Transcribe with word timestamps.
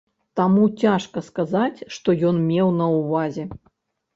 Таму 0.37 0.63
цяжка 0.83 1.23
сказаць, 1.27 1.85
што 1.99 2.15
ён 2.31 2.43
меў 2.49 2.75
на 2.81 2.87
ўвазе. 2.97 3.49